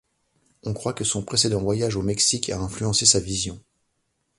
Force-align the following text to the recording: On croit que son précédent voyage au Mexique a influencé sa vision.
On 0.63 0.73
croit 0.73 0.93
que 0.95 1.03
son 1.03 1.21
précédent 1.23 1.59
voyage 1.61 1.95
au 1.95 2.01
Mexique 2.01 2.49
a 2.49 2.59
influencé 2.59 3.05
sa 3.05 3.19
vision. 3.19 3.61